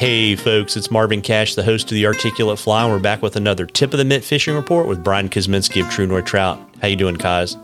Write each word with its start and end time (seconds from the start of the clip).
Hey 0.00 0.34
folks, 0.34 0.78
it's 0.78 0.90
Marvin 0.90 1.20
Cash, 1.20 1.56
the 1.56 1.62
host 1.62 1.90
of 1.90 1.90
the 1.90 2.06
Articulate 2.06 2.58
Fly, 2.58 2.84
and 2.84 2.90
we're 2.90 2.98
back 2.98 3.20
with 3.20 3.36
another 3.36 3.66
tip 3.66 3.92
of 3.92 3.98
the 3.98 4.04
mitt 4.06 4.24
fishing 4.24 4.54
report 4.54 4.88
with 4.88 5.04
Brian 5.04 5.28
Kozminski 5.28 5.84
of 5.84 5.90
True 5.90 6.06
North 6.06 6.24
Trout. 6.24 6.58
How 6.80 6.88
you 6.88 6.96
doing, 6.96 7.16
Koz? 7.16 7.54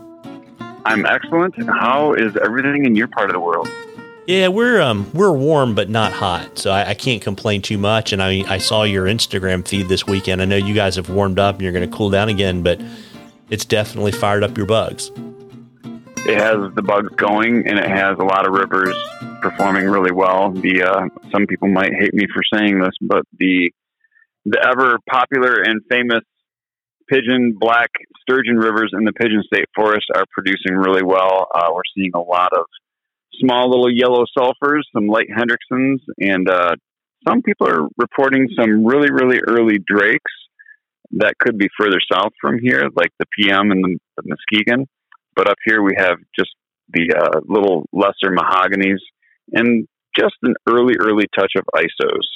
I'm 0.85 1.03
excellent. 1.07 1.55
How 1.67 2.13
is 2.13 2.37
everything 2.37 2.85
in 2.85 2.95
your 2.95 3.07
part 3.07 3.31
of 3.31 3.33
the 3.33 3.39
world? 3.39 3.67
Yeah, 4.27 4.49
we're 4.49 4.79
um 4.79 5.09
we're 5.15 5.31
warm 5.31 5.73
but 5.73 5.89
not 5.89 6.13
hot, 6.13 6.59
so 6.59 6.69
I, 6.69 6.89
I 6.89 6.93
can't 6.93 7.23
complain 7.23 7.63
too 7.63 7.79
much. 7.79 8.13
And 8.13 8.21
I 8.21 8.43
I 8.47 8.59
saw 8.59 8.83
your 8.83 9.05
Instagram 9.05 9.67
feed 9.67 9.87
this 9.87 10.05
weekend. 10.05 10.39
I 10.39 10.45
know 10.45 10.57
you 10.57 10.75
guys 10.75 10.95
have 10.95 11.09
warmed 11.09 11.39
up 11.39 11.55
and 11.55 11.63
you're 11.63 11.73
going 11.73 11.89
to 11.89 11.97
cool 11.97 12.11
down 12.11 12.29
again, 12.29 12.61
but 12.61 12.79
it's 13.49 13.65
definitely 13.65 14.11
fired 14.11 14.43
up 14.43 14.55
your 14.55 14.67
bugs. 14.67 15.09
It 16.27 16.37
has 16.37 16.71
the 16.75 16.83
bugs 16.83 17.09
going, 17.15 17.67
and 17.67 17.79
it 17.79 17.89
has 17.89 18.19
a 18.19 18.23
lot 18.23 18.45
of 18.45 18.53
rivers 18.53 18.95
performing 19.41 19.89
really 19.89 20.11
well. 20.11 20.51
The 20.51 20.83
uh, 20.83 21.29
some 21.31 21.47
people 21.47 21.67
might 21.67 21.93
hate 21.93 22.13
me 22.13 22.25
for 22.33 22.41
saying 22.53 22.79
this, 22.79 22.93
but 23.01 23.23
the 23.37 23.71
the 24.45 24.59
ever 24.65 24.97
popular 25.09 25.61
and 25.61 25.81
famous 25.89 26.23
pigeon 27.09 27.55
black 27.57 27.89
sturgeon 28.21 28.57
rivers 28.57 28.91
in 28.93 29.03
the 29.05 29.13
Pigeon 29.13 29.43
State 29.45 29.65
Forest 29.75 30.05
are 30.15 30.25
producing 30.31 30.75
really 30.75 31.03
well. 31.03 31.47
Uh, 31.53 31.69
we're 31.73 31.81
seeing 31.95 32.11
a 32.15 32.21
lot 32.21 32.49
of 32.53 32.65
small 33.39 33.69
little 33.69 33.91
yellow 33.91 34.25
sulfurs, 34.37 34.81
some 34.93 35.07
light 35.07 35.27
Hendricksons, 35.29 35.99
and 36.19 36.49
uh, 36.49 36.75
some 37.27 37.41
people 37.41 37.67
are 37.67 37.87
reporting 37.97 38.47
some 38.59 38.85
really 38.85 39.11
really 39.11 39.39
early 39.47 39.79
drakes 39.85 40.31
that 41.11 41.37
could 41.39 41.57
be 41.57 41.67
further 41.79 41.99
south 42.11 42.33
from 42.41 42.59
here, 42.59 42.83
like 42.95 43.11
the 43.19 43.25
PM 43.39 43.71
and 43.71 43.83
the, 43.83 43.97
the 44.17 44.23
Muskegon. 44.25 44.87
But 45.35 45.49
up 45.49 45.57
here 45.65 45.81
we 45.81 45.93
have 45.97 46.17
just 46.37 46.51
the 46.89 47.13
uh, 47.15 47.39
little 47.47 47.87
lesser 47.93 48.31
mahoganies 48.31 48.99
and 49.53 49.87
just 50.17 50.35
an 50.43 50.55
early, 50.67 50.95
early 50.99 51.25
touch 51.37 51.53
of 51.57 51.63
ISOs. 51.75 52.27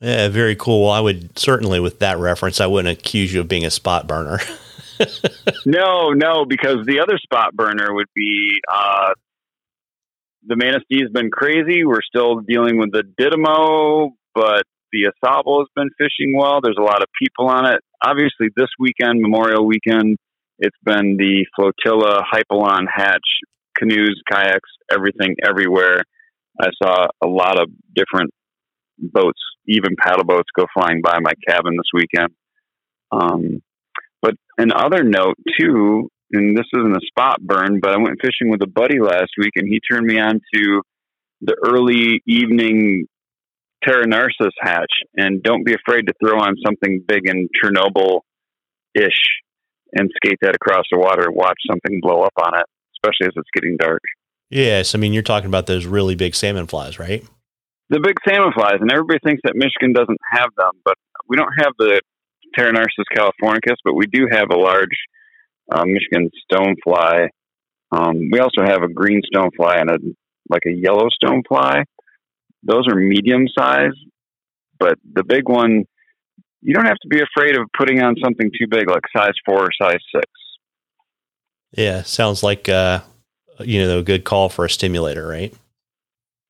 Yeah, 0.00 0.28
very 0.28 0.56
cool. 0.56 0.82
Well, 0.84 0.90
I 0.92 1.00
would 1.00 1.38
certainly, 1.38 1.80
with 1.80 1.98
that 1.98 2.18
reference, 2.18 2.60
I 2.60 2.66
wouldn't 2.66 2.98
accuse 2.98 3.32
you 3.32 3.40
of 3.40 3.48
being 3.48 3.66
a 3.66 3.70
spot 3.70 4.06
burner. 4.06 4.40
no, 5.66 6.10
no, 6.10 6.46
because 6.46 6.86
the 6.86 7.00
other 7.00 7.18
spot 7.18 7.54
burner 7.54 7.92
would 7.92 8.08
be 8.14 8.60
uh, 8.72 9.12
the 10.46 10.56
Manistee 10.56 11.00
has 11.00 11.10
been 11.10 11.30
crazy. 11.30 11.84
We're 11.84 12.02
still 12.02 12.40
dealing 12.40 12.78
with 12.78 12.92
the 12.92 13.02
Didymo, 13.02 14.12
but 14.34 14.62
the 14.92 15.10
AuSable 15.22 15.60
has 15.60 15.68
been 15.74 15.90
fishing 15.98 16.34
well. 16.36 16.60
There's 16.62 16.78
a 16.78 16.82
lot 16.82 17.02
of 17.02 17.08
people 17.20 17.48
on 17.48 17.66
it. 17.66 17.80
Obviously, 18.02 18.48
this 18.56 18.68
weekend, 18.78 19.20
Memorial 19.20 19.66
Weekend, 19.66 20.16
it's 20.58 20.76
been 20.82 21.16
the 21.16 21.46
flotilla, 21.54 22.22
Hypalon, 22.32 22.86
hatch, 22.90 23.26
canoes, 23.76 24.20
kayaks, 24.30 24.70
everything, 24.90 25.36
everywhere. 25.44 26.02
I 26.60 26.68
saw 26.82 27.06
a 27.22 27.26
lot 27.26 27.60
of 27.60 27.68
different 27.94 28.30
boats, 28.98 29.40
even 29.66 29.96
paddle 29.98 30.24
boats, 30.24 30.48
go 30.56 30.66
flying 30.74 31.00
by 31.02 31.18
my 31.20 31.32
cabin 31.48 31.76
this 31.76 31.90
weekend. 31.94 32.34
Um, 33.12 33.62
but 34.22 34.34
another 34.58 35.02
note 35.02 35.36
too, 35.58 36.08
and 36.32 36.56
this 36.56 36.66
isn't 36.72 36.96
a 36.96 37.06
spot 37.06 37.40
burn, 37.40 37.80
but 37.80 37.92
I 37.92 37.98
went 37.98 38.20
fishing 38.20 38.50
with 38.50 38.62
a 38.62 38.68
buddy 38.68 39.00
last 39.00 39.30
week, 39.38 39.52
and 39.56 39.66
he 39.66 39.80
turned 39.90 40.06
me 40.06 40.20
on 40.20 40.40
to 40.54 40.82
the 41.40 41.56
early 41.64 42.22
evening 42.26 43.06
Pteronarcys 43.84 44.52
hatch. 44.60 44.92
And 45.16 45.42
don't 45.42 45.64
be 45.64 45.74
afraid 45.74 46.06
to 46.06 46.12
throw 46.22 46.38
on 46.38 46.54
something 46.64 47.02
big 47.06 47.26
and 47.26 47.48
Chernobyl 47.62 48.20
ish 48.94 49.40
and 49.92 50.10
skate 50.16 50.38
that 50.42 50.54
across 50.54 50.84
the 50.90 50.98
water 50.98 51.24
and 51.26 51.34
watch 51.34 51.58
something 51.68 52.00
blow 52.00 52.22
up 52.22 52.34
on 52.40 52.58
it, 52.58 52.66
especially 52.96 53.26
as 53.26 53.32
it's 53.36 53.48
getting 53.54 53.76
dark. 53.76 54.02
Yes, 54.50 54.94
I 54.94 54.98
mean 54.98 55.12
you're 55.12 55.22
talking 55.22 55.48
about 55.48 55.66
those 55.66 55.86
really 55.86 56.16
big 56.16 56.34
salmon 56.34 56.66
flies, 56.66 56.98
right? 56.98 57.24
The 57.88 58.00
big 58.00 58.16
salmon 58.28 58.52
flies, 58.52 58.78
and 58.80 58.90
everybody 58.90 59.18
thinks 59.24 59.40
that 59.44 59.54
Michigan 59.56 59.92
doesn't 59.92 60.18
have 60.30 60.50
them, 60.56 60.72
but 60.84 60.94
we 61.28 61.36
don't 61.36 61.52
have 61.58 61.72
the 61.78 62.00
Pteronarcys 62.56 63.04
californicus, 63.16 63.76
but 63.84 63.94
we 63.94 64.06
do 64.06 64.26
have 64.30 64.50
a 64.50 64.56
large 64.56 64.96
uh, 65.72 65.84
Michigan 65.84 66.30
stonefly. 66.50 67.28
Um, 67.92 68.30
we 68.30 68.38
also 68.40 68.62
have 68.64 68.82
a 68.82 68.88
green 68.88 69.20
stonefly 69.32 69.80
and 69.80 69.90
a 69.90 69.98
like 70.48 70.62
a 70.66 70.72
yellow 70.72 71.08
stonefly. 71.22 71.84
Those 72.62 72.88
are 72.88 72.96
medium 72.96 73.46
size, 73.56 73.94
but 74.78 74.94
the 75.14 75.24
big 75.24 75.48
one, 75.48 75.84
you 76.60 76.74
don't 76.74 76.86
have 76.86 76.98
to 77.02 77.08
be 77.08 77.20
afraid 77.20 77.56
of 77.56 77.66
putting 77.76 78.02
on 78.02 78.16
something 78.22 78.50
too 78.58 78.66
big, 78.68 78.90
like 78.90 79.02
size 79.16 79.32
four 79.46 79.64
or 79.64 79.70
size 79.80 80.00
six. 80.14 80.26
Yeah, 81.72 82.02
sounds 82.02 82.42
like 82.42 82.68
uh, 82.68 83.00
you 83.64 83.84
know, 83.84 83.98
a 83.98 84.02
good 84.02 84.24
call 84.24 84.48
for 84.48 84.64
a 84.64 84.70
stimulator, 84.70 85.26
right? 85.26 85.54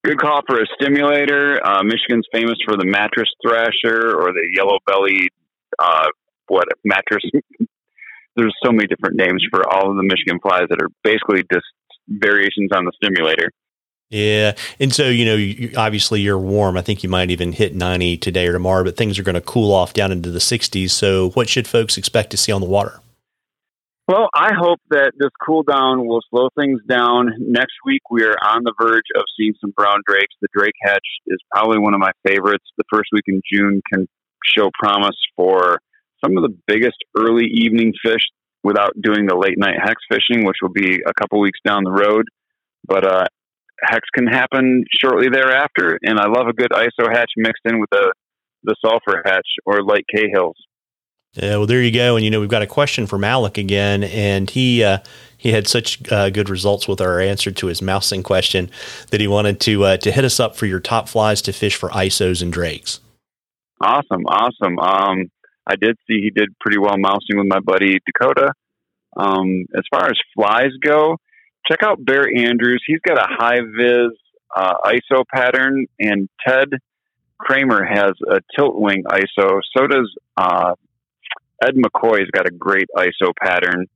Good 0.04 0.19
call 0.19 0.41
for 0.47 0.60
a 0.60 0.66
stimulator. 0.81 1.65
Uh, 1.65 1.82
Michigan's 1.82 2.26
famous 2.32 2.56
for 2.65 2.76
the 2.76 2.87
mattress 2.87 3.28
thrasher 3.47 4.16
or 4.16 4.32
the 4.32 4.48
yellow 4.54 4.78
bellied, 4.87 5.28
uh, 5.78 6.06
what 6.49 6.69
mattress. 6.84 7.22
There's 8.37 8.54
so 8.65 8.72
many 8.72 8.87
different 8.87 9.16
names 9.16 9.44
for 9.50 9.69
all 9.69 9.91
of 9.91 9.97
the 9.97 10.03
Michigan 10.03 10.38
flies 10.41 10.69
that 10.70 10.81
are 10.81 10.88
basically 11.04 11.44
just 11.53 11.66
variations 12.09 12.70
on 12.72 12.84
the 12.84 12.93
stimulator. 13.03 13.50
Yeah, 14.09 14.56
and 14.81 14.93
so 14.93 15.09
you 15.09 15.25
know, 15.25 15.37
you, 15.37 15.72
obviously 15.76 16.20
you're 16.20 16.38
warm. 16.38 16.76
I 16.76 16.82
think 16.82 17.03
you 17.03 17.09
might 17.09 17.31
even 17.31 17.53
hit 17.53 17.75
90 17.75 18.16
today 18.19 18.49
or 18.49 18.53
tomorrow, 18.53 18.82
but 18.82 18.97
things 18.97 19.19
are 19.19 19.22
going 19.22 19.37
to 19.37 19.41
cool 19.41 19.72
off 19.72 19.93
down 19.93 20.10
into 20.10 20.31
the 20.31 20.41
60s. 20.41 20.91
So, 20.91 21.31
what 21.31 21.49
should 21.49 21.69
folks 21.69 21.97
expect 21.97 22.31
to 22.31 22.37
see 22.37 22.50
on 22.50 22.60
the 22.60 22.66
water? 22.66 23.00
Well, 24.10 24.28
I 24.34 24.50
hope 24.59 24.81
that 24.91 25.12
this 25.16 25.31
cool 25.47 25.62
down 25.62 26.04
will 26.04 26.19
slow 26.31 26.48
things 26.59 26.81
down. 26.88 27.31
Next 27.38 27.75
week, 27.84 28.03
we 28.10 28.25
are 28.25 28.34
on 28.43 28.65
the 28.65 28.75
verge 28.76 29.06
of 29.15 29.22
seeing 29.37 29.53
some 29.60 29.71
brown 29.71 30.00
drakes. 30.04 30.34
The 30.43 30.48
drake 30.53 30.75
hatch 30.82 31.06
is 31.28 31.38
probably 31.53 31.78
one 31.78 31.94
of 31.94 32.00
my 32.00 32.10
favorites. 32.26 32.65
The 32.76 32.82
first 32.93 33.10
week 33.12 33.22
in 33.28 33.41
June 33.53 33.81
can 33.88 34.09
show 34.44 34.69
promise 34.82 35.15
for 35.37 35.78
some 36.25 36.37
of 36.37 36.43
the 36.43 36.53
biggest 36.66 36.97
early 37.16 37.44
evening 37.44 37.93
fish 38.04 38.22
without 38.65 39.00
doing 39.00 39.26
the 39.26 39.37
late 39.37 39.56
night 39.56 39.76
hex 39.81 40.03
fishing, 40.10 40.44
which 40.44 40.56
will 40.60 40.72
be 40.72 40.99
a 41.06 41.15
couple 41.15 41.38
weeks 41.38 41.60
down 41.65 41.84
the 41.84 41.93
road. 41.93 42.25
But 42.84 43.06
uh, 43.06 43.26
hex 43.81 44.09
can 44.12 44.26
happen 44.26 44.87
shortly 44.93 45.28
thereafter, 45.32 46.00
and 46.03 46.19
I 46.19 46.26
love 46.26 46.49
a 46.49 46.53
good 46.53 46.72
ISO 46.72 47.09
hatch 47.12 47.31
mixed 47.37 47.62
in 47.65 47.78
with 47.78 47.91
the 47.93 48.12
the 48.65 48.75
sulfur 48.84 49.22
hatch 49.25 49.47
or 49.65 49.84
light 49.84 50.04
Cahills. 50.12 50.56
Yeah, 51.34 51.58
well, 51.58 51.66
there 51.66 51.82
you 51.82 51.92
go. 51.92 52.16
And 52.16 52.24
you 52.24 52.30
know, 52.30 52.41
we've 52.41 52.48
got 52.48 52.62
a 52.62 52.66
question 52.66 53.06
from 53.06 53.22
Alec 53.22 53.56
again, 53.56 54.02
and 54.04 54.50
he 54.50 54.82
uh, 54.82 54.98
he 55.36 55.52
had 55.52 55.68
such 55.68 56.10
uh, 56.10 56.30
good 56.30 56.50
results 56.50 56.88
with 56.88 57.00
our 57.00 57.20
answer 57.20 57.50
to 57.52 57.66
his 57.68 57.80
mousing 57.80 58.22
question 58.22 58.70
that 59.10 59.20
he 59.20 59.28
wanted 59.28 59.60
to 59.60 59.84
uh, 59.84 59.96
to 59.98 60.10
hit 60.10 60.24
us 60.24 60.40
up 60.40 60.56
for 60.56 60.66
your 60.66 60.80
top 60.80 61.08
flies 61.08 61.40
to 61.42 61.52
fish 61.52 61.76
for 61.76 61.88
isos 61.90 62.42
and 62.42 62.52
drakes. 62.52 63.00
Awesome, 63.80 64.26
awesome. 64.26 64.78
Um, 64.78 65.30
I 65.66 65.76
did 65.76 65.96
see 66.06 66.20
he 66.20 66.30
did 66.30 66.50
pretty 66.60 66.78
well 66.78 66.98
mousing 66.98 67.38
with 67.38 67.46
my 67.46 67.60
buddy 67.60 67.98
Dakota. 68.04 68.52
Um, 69.16 69.66
as 69.76 69.84
far 69.90 70.06
as 70.06 70.19
flies 70.34 70.72
go, 70.82 71.16
check 71.70 71.82
out 71.82 72.04
Bear 72.04 72.26
Andrews. 72.36 72.82
He's 72.86 73.00
got 73.00 73.19
a 73.19 73.26
high 73.28 73.60
vis 73.60 74.12
uh, 74.54 74.74
ISO 74.84 75.24
pattern, 75.32 75.86
and 76.00 76.28
Ted 76.46 76.69
Kraimer 77.40 77.86
has 77.88 78.12
a 78.28 78.40
tilt 78.56 78.74
wing 78.78 79.04
ISO. 79.06 79.60
So 79.76 79.86
does 79.86 80.12
uh, 80.36 80.74
Ed 81.62 81.75
McCoy's 81.75 82.31
got 82.32 82.47
a 82.47 82.50
great 82.50 82.88
ISO 82.97 83.32
pattern. 83.41 83.87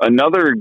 Another 0.00 0.54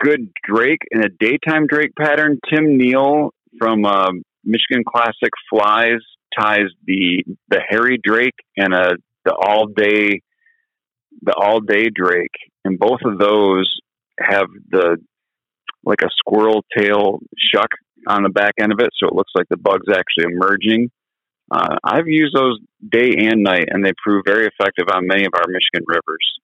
good 0.00 0.30
Drake 0.44 0.82
in 0.90 1.04
a 1.04 1.08
daytime 1.08 1.66
Drake 1.66 1.94
pattern, 1.96 2.38
Tim 2.52 2.76
Neal 2.76 3.30
from 3.58 3.84
uh, 3.84 4.10
Michigan 4.44 4.84
Classic 4.86 5.30
Flies 5.50 6.00
ties 6.38 6.68
the 6.86 7.24
the 7.48 7.60
hairy 7.68 7.98
Drake 8.02 8.34
and 8.56 8.72
a 8.72 8.92
the 9.24 9.34
all 9.34 9.66
day 9.66 10.22
the 11.22 11.34
all 11.36 11.60
day 11.60 11.88
Drake, 11.94 12.34
and 12.64 12.78
both 12.78 13.00
of 13.04 13.18
those 13.18 13.70
have 14.18 14.46
the 14.70 14.96
like 15.84 16.00
a 16.02 16.08
squirrel 16.16 16.64
tail 16.76 17.18
shuck 17.36 17.68
on 18.06 18.22
the 18.22 18.28
back 18.28 18.54
end 18.60 18.72
of 18.72 18.78
it, 18.80 18.90
so 18.98 19.08
it 19.08 19.14
looks 19.14 19.32
like 19.34 19.46
the 19.48 19.56
bug's 19.56 19.88
actually 19.90 20.32
emerging. 20.32 20.90
Uh, 21.52 21.76
I've 21.84 22.06
used 22.06 22.34
those 22.34 22.58
day 22.88 23.14
and 23.18 23.42
night, 23.42 23.68
and 23.68 23.84
they 23.84 23.92
prove 24.02 24.22
very 24.24 24.46
effective 24.46 24.86
on 24.90 25.06
many 25.06 25.26
of 25.26 25.32
our 25.34 25.44
Michigan 25.48 25.84
rivers. 25.86 26.40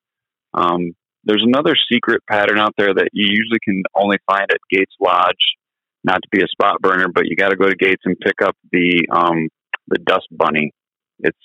Um, 0.52 0.94
there's 1.24 1.44
another 1.46 1.74
secret 1.90 2.22
pattern 2.30 2.58
out 2.58 2.74
there 2.76 2.92
that 2.92 3.08
you 3.12 3.26
usually 3.26 3.60
can 3.64 3.82
only 3.96 4.18
find 4.26 4.46
at 4.50 4.58
Gates 4.70 4.94
Lodge. 5.00 5.56
Not 6.04 6.20
to 6.22 6.28
be 6.30 6.42
a 6.42 6.48
spot 6.48 6.80
burner, 6.80 7.08
but 7.12 7.24
you 7.26 7.36
got 7.36 7.48
to 7.48 7.56
go 7.56 7.68
to 7.68 7.74
Gates 7.74 8.02
and 8.04 8.16
pick 8.20 8.40
up 8.42 8.56
the 8.70 9.06
um, 9.10 9.48
the 9.88 9.98
dust 9.98 10.26
bunny. 10.30 10.72
It's 11.20 11.36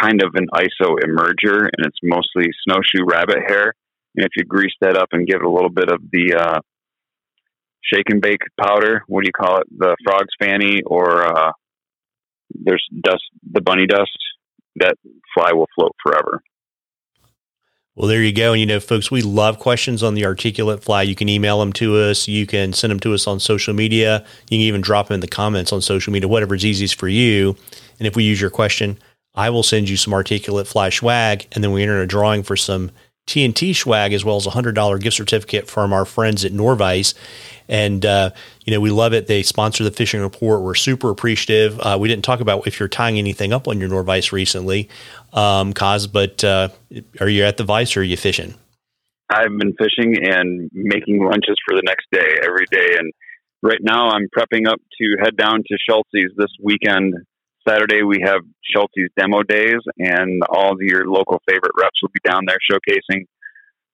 kind 0.00 0.22
of 0.22 0.34
an 0.34 0.46
ISO 0.54 0.96
emerger, 1.04 1.62
and 1.62 1.86
it's 1.86 1.98
mostly 2.02 2.50
snowshoe 2.66 3.04
rabbit 3.04 3.38
hair. 3.46 3.74
And 4.16 4.24
if 4.24 4.30
you 4.36 4.44
grease 4.44 4.74
that 4.80 4.96
up 4.96 5.08
and 5.12 5.26
give 5.26 5.40
it 5.40 5.46
a 5.46 5.50
little 5.50 5.70
bit 5.70 5.90
of 5.90 6.00
the 6.12 6.34
uh, 6.34 6.60
shake 7.82 8.08
and 8.08 8.22
bake 8.22 8.40
powder, 8.58 9.02
what 9.08 9.22
do 9.22 9.28
you 9.28 9.32
call 9.32 9.60
it? 9.60 9.66
The 9.76 9.96
frog's 10.04 10.34
fanny 10.40 10.82
or 10.86 11.24
uh, 11.24 11.52
there's 12.54 12.86
dust, 13.00 13.24
the 13.50 13.60
bunny 13.60 13.86
dust, 13.86 14.16
that 14.76 14.94
fly 15.34 15.52
will 15.52 15.68
float 15.74 15.94
forever. 16.02 16.42
Well, 17.96 18.08
there 18.08 18.22
you 18.22 18.32
go. 18.32 18.52
And 18.52 18.60
you 18.60 18.66
know, 18.66 18.80
folks, 18.80 19.10
we 19.10 19.22
love 19.22 19.60
questions 19.60 20.02
on 20.02 20.14
the 20.14 20.26
articulate 20.26 20.82
fly. 20.82 21.02
You 21.02 21.14
can 21.14 21.28
email 21.28 21.60
them 21.60 21.72
to 21.74 21.96
us. 21.96 22.26
You 22.26 22.44
can 22.44 22.72
send 22.72 22.90
them 22.90 22.98
to 23.00 23.14
us 23.14 23.28
on 23.28 23.38
social 23.38 23.72
media. 23.72 24.24
You 24.50 24.58
can 24.58 24.60
even 24.62 24.80
drop 24.80 25.08
them 25.08 25.16
in 25.16 25.20
the 25.20 25.28
comments 25.28 25.72
on 25.72 25.80
social 25.80 26.12
media, 26.12 26.28
whatever's 26.28 26.64
easiest 26.64 26.98
for 26.98 27.06
you. 27.06 27.56
And 27.98 28.08
if 28.08 28.16
we 28.16 28.24
use 28.24 28.40
your 28.40 28.50
question, 28.50 28.98
I 29.36 29.50
will 29.50 29.62
send 29.62 29.88
you 29.88 29.96
some 29.96 30.12
articulate 30.12 30.66
fly 30.66 30.90
swag, 30.90 31.46
and 31.52 31.62
then 31.62 31.72
we 31.72 31.82
enter 31.82 32.00
a 32.00 32.06
drawing 32.06 32.42
for 32.42 32.56
some 32.56 32.90
TNT 33.26 33.74
swag 33.74 34.12
as 34.12 34.24
well 34.24 34.36
as 34.36 34.46
a 34.46 34.50
hundred 34.50 34.74
dollar 34.74 34.98
gift 34.98 35.16
certificate 35.16 35.68
from 35.68 35.92
our 35.92 36.04
friends 36.04 36.44
at 36.44 36.52
Norvise. 36.52 37.14
And 37.68 38.04
uh, 38.04 38.30
you 38.64 38.72
know 38.72 38.80
we 38.80 38.90
love 38.90 39.12
it. 39.12 39.26
They 39.26 39.42
sponsor 39.42 39.84
the 39.84 39.90
fishing 39.90 40.20
report. 40.20 40.62
We're 40.62 40.74
super 40.74 41.10
appreciative. 41.10 41.80
Uh, 41.80 41.96
we 41.98 42.08
didn't 42.08 42.24
talk 42.24 42.40
about 42.40 42.66
if 42.66 42.78
you're 42.78 42.88
tying 42.88 43.18
anything 43.18 43.52
up 43.52 43.66
on 43.66 43.80
your 43.80 43.88
Norvise 43.88 44.32
recently, 44.32 44.88
um, 45.32 45.72
Koz, 45.72 46.06
but 46.10 46.44
uh, 46.44 46.68
are 47.20 47.28
you 47.28 47.44
at 47.44 47.56
the 47.56 47.64
Vise 47.64 47.96
or 47.96 48.00
are 48.00 48.02
you 48.02 48.16
fishing? 48.16 48.54
I've 49.30 49.56
been 49.58 49.74
fishing 49.78 50.16
and 50.22 50.70
making 50.72 51.24
lunches 51.24 51.56
for 51.66 51.74
the 51.74 51.82
next 51.84 52.06
day 52.12 52.36
every 52.44 52.66
day. 52.70 52.96
And 52.98 53.12
right 53.62 53.80
now 53.80 54.10
I'm 54.10 54.28
prepping 54.36 54.68
up 54.68 54.80
to 55.00 55.16
head 55.22 55.36
down 55.36 55.58
to 55.66 55.78
Schultz's 55.88 56.32
this 56.36 56.50
weekend. 56.62 57.14
Saturday 57.66 58.02
we 58.02 58.20
have 58.24 58.40
Schultz's 58.62 59.10
demo 59.16 59.42
days, 59.42 59.80
and 59.98 60.42
all 60.48 60.74
your 60.80 61.06
local 61.06 61.40
favorite 61.48 61.72
reps 61.80 62.00
will 62.02 62.10
be 62.12 62.28
down 62.28 62.42
there 62.46 62.58
showcasing 62.70 63.24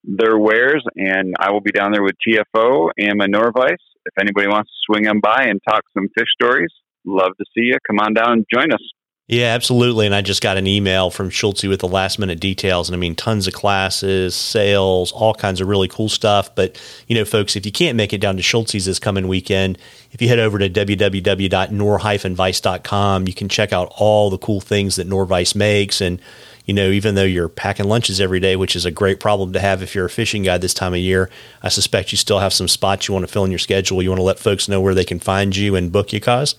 their 0.04 0.38
wares. 0.38 0.84
And 0.96 1.34
I 1.38 1.50
will 1.52 1.60
be 1.60 1.72
down 1.72 1.92
there 1.92 2.02
with 2.02 2.16
TFO 2.26 2.90
and 2.98 3.18
my 3.18 3.26
Norvise. 3.26 3.78
If 4.06 4.14
anybody 4.18 4.48
wants 4.48 4.70
to 4.70 4.92
swing 4.92 5.06
on 5.08 5.20
by 5.20 5.44
and 5.44 5.60
talk 5.68 5.82
some 5.94 6.08
fish 6.16 6.28
stories, 6.32 6.70
love 7.04 7.32
to 7.38 7.44
see 7.54 7.64
you. 7.64 7.76
Come 7.86 8.00
on 8.00 8.14
down 8.14 8.32
and 8.32 8.46
join 8.52 8.72
us. 8.72 8.82
Yeah, 9.30 9.54
absolutely. 9.54 10.04
And 10.06 10.14
I 10.14 10.22
just 10.22 10.42
got 10.42 10.56
an 10.56 10.66
email 10.66 11.08
from 11.08 11.30
Schultz 11.30 11.62
with 11.62 11.78
the 11.78 11.86
last 11.86 12.18
minute 12.18 12.40
details. 12.40 12.88
And 12.88 12.96
I 12.96 12.98
mean, 12.98 13.14
tons 13.14 13.46
of 13.46 13.54
classes, 13.54 14.34
sales, 14.34 15.12
all 15.12 15.34
kinds 15.34 15.60
of 15.60 15.68
really 15.68 15.86
cool 15.86 16.08
stuff. 16.08 16.52
But, 16.56 16.82
you 17.06 17.14
know, 17.14 17.24
folks, 17.24 17.54
if 17.54 17.64
you 17.64 17.70
can't 17.70 17.96
make 17.96 18.12
it 18.12 18.20
down 18.20 18.36
to 18.38 18.42
Schultz's 18.42 18.86
this 18.86 18.98
coming 18.98 19.28
weekend, 19.28 19.78
if 20.10 20.20
you 20.20 20.26
head 20.26 20.40
over 20.40 20.58
to 20.58 20.68
www.nor-vise.com, 20.68 23.28
you 23.28 23.32
can 23.32 23.48
check 23.48 23.72
out 23.72 23.92
all 23.98 24.30
the 24.30 24.38
cool 24.38 24.60
things 24.60 24.96
that 24.96 25.06
Norvise 25.06 25.54
makes. 25.54 26.00
And, 26.00 26.20
you 26.64 26.74
know, 26.74 26.90
even 26.90 27.14
though 27.14 27.22
you're 27.22 27.48
packing 27.48 27.86
lunches 27.86 28.20
every 28.20 28.40
day, 28.40 28.56
which 28.56 28.74
is 28.74 28.84
a 28.84 28.90
great 28.90 29.20
problem 29.20 29.52
to 29.52 29.60
have 29.60 29.80
if 29.80 29.94
you're 29.94 30.06
a 30.06 30.10
fishing 30.10 30.42
guy 30.42 30.58
this 30.58 30.74
time 30.74 30.92
of 30.92 30.98
year, 30.98 31.30
I 31.62 31.68
suspect 31.68 32.10
you 32.10 32.18
still 32.18 32.40
have 32.40 32.52
some 32.52 32.66
spots 32.66 33.06
you 33.06 33.14
want 33.14 33.28
to 33.28 33.32
fill 33.32 33.44
in 33.44 33.52
your 33.52 33.60
schedule. 33.60 34.02
You 34.02 34.10
want 34.10 34.18
to 34.18 34.24
let 34.24 34.40
folks 34.40 34.68
know 34.68 34.80
where 34.80 34.96
they 34.96 35.04
can 35.04 35.20
find 35.20 35.54
you 35.54 35.76
and 35.76 35.92
book 35.92 36.12
you, 36.12 36.20
Koz? 36.20 36.56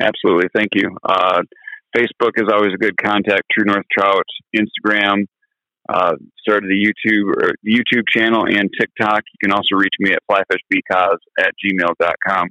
Absolutely. 0.00 0.48
Thank 0.54 0.76
you. 0.76 0.96
Uh, 1.02 1.42
Facebook 1.96 2.32
is 2.36 2.48
always 2.52 2.72
a 2.74 2.78
good 2.78 2.96
contact. 2.96 3.42
True 3.50 3.64
North 3.64 3.86
Trout, 3.96 4.24
Instagram, 4.56 5.26
uh, 5.88 6.14
started 6.38 6.68
the 6.68 6.86
YouTube 6.86 7.28
or 7.28 7.52
YouTube 7.66 8.04
channel 8.08 8.44
and 8.46 8.70
TikTok. 8.78 9.22
You 9.32 9.48
can 9.48 9.52
also 9.52 9.76
reach 9.76 9.94
me 9.98 10.12
at 10.12 10.20
flyfishbkoz 10.30 11.16
at 11.38 11.52
gmail.com. 11.64 12.48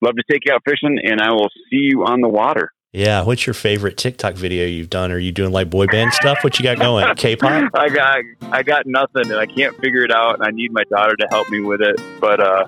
Love 0.00 0.14
to 0.16 0.22
take 0.30 0.42
you 0.44 0.52
out 0.52 0.62
fishing, 0.68 0.98
and 1.02 1.20
I 1.20 1.30
will 1.32 1.48
see 1.70 1.88
you 1.90 2.04
on 2.04 2.20
the 2.20 2.28
water. 2.28 2.70
Yeah, 2.92 3.24
what's 3.24 3.44
your 3.44 3.54
favorite 3.54 3.96
TikTok 3.96 4.34
video 4.34 4.66
you've 4.66 4.90
done? 4.90 5.10
Are 5.10 5.18
you 5.18 5.32
doing 5.32 5.50
like 5.50 5.68
boy 5.68 5.86
band 5.86 6.12
stuff? 6.12 6.38
What 6.42 6.58
you 6.58 6.62
got 6.62 6.78
going? 6.78 7.12
K-pop? 7.16 7.72
I 7.74 7.88
got 7.88 8.18
I 8.52 8.62
got 8.62 8.86
nothing, 8.86 9.32
and 9.32 9.34
I 9.34 9.46
can't 9.46 9.76
figure 9.78 10.04
it 10.04 10.12
out. 10.12 10.34
And 10.34 10.44
I 10.44 10.50
need 10.50 10.72
my 10.72 10.84
daughter 10.84 11.16
to 11.16 11.26
help 11.30 11.48
me 11.50 11.60
with 11.60 11.80
it. 11.80 12.00
But 12.20 12.40
uh, 12.40 12.66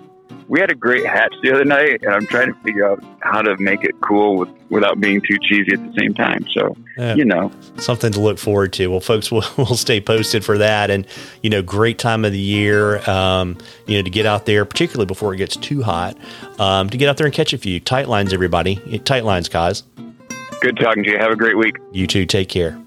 we 0.48 0.60
had 0.60 0.70
a 0.70 0.74
great 0.74 1.04
hatch 1.04 1.34
the 1.42 1.52
other 1.52 1.64
night, 1.64 2.02
and 2.02 2.12
I'm 2.12 2.26
trying 2.26 2.52
to 2.52 2.60
figure 2.60 2.88
out 2.88 3.02
how 3.20 3.42
to 3.42 3.56
make 3.56 3.82
it 3.82 4.00
cool 4.00 4.36
with, 4.36 4.48
without 4.70 5.00
being 5.00 5.20
too 5.20 5.36
cheesy 5.42 5.72
at 5.72 5.84
the 5.84 5.92
same 5.98 6.14
time. 6.14 6.46
So, 6.52 6.76
yeah, 6.96 7.14
you 7.14 7.24
know, 7.24 7.50
something 7.78 8.12
to 8.12 8.20
look 8.20 8.38
forward 8.38 8.72
to. 8.74 8.86
Well, 8.88 9.00
folks, 9.00 9.30
we'll, 9.32 9.44
we'll 9.56 9.76
stay 9.76 10.00
posted 10.00 10.44
for 10.44 10.58
that. 10.58 10.90
And, 10.90 11.06
you 11.42 11.50
know, 11.50 11.62
great 11.62 11.98
time 11.98 12.24
of 12.24 12.32
the 12.32 12.38
year, 12.38 12.98
um, 13.10 13.58
you 13.86 13.98
know, 13.98 14.02
to 14.02 14.10
get 14.10 14.26
out 14.26 14.46
there, 14.46 14.64
particularly 14.64 15.06
before 15.06 15.34
it 15.34 15.38
gets 15.38 15.56
too 15.56 15.82
hot, 15.82 16.16
um, 16.60 16.88
to 16.90 16.96
get 16.96 17.08
out 17.08 17.16
there 17.16 17.26
and 17.26 17.34
catch 17.34 17.52
a 17.52 17.58
few. 17.58 17.80
Tight 17.80 18.08
lines, 18.08 18.32
everybody. 18.32 18.76
Tight 19.00 19.24
lines, 19.24 19.48
guys. 19.48 19.82
Good 20.60 20.76
talking 20.78 21.04
to 21.04 21.10
you. 21.10 21.18
Have 21.18 21.32
a 21.32 21.36
great 21.36 21.58
week. 21.58 21.76
You 21.92 22.06
too. 22.06 22.24
Take 22.24 22.48
care. 22.48 22.78